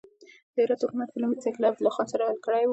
[0.53, 2.69] د هرات حکومت په لومړي سر کې د عبدالله خان هرکلی وکړ.